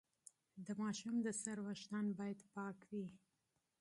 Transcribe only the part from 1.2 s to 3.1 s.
د سر ویښتان باید پاک وي۔